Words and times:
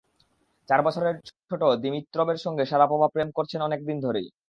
চার 0.69 0.81
বছরের 0.83 1.15
ছোট 1.49 1.61
দিমিত্রভের 1.83 2.39
সঙ্গে 2.45 2.63
শারাপোভা 2.65 3.07
প্রেম 3.13 3.29
করছেন 3.37 3.59
অনেক 3.63 3.79
দিন 3.85 3.97
ধরেই। 4.01 4.27